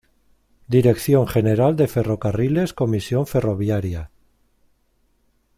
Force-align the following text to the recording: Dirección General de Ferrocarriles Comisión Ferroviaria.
Dirección 0.67 1.27
General 1.27 1.75
de 1.75 1.87
Ferrocarriles 1.87 2.73
Comisión 2.73 3.27
Ferroviaria. 3.27 4.09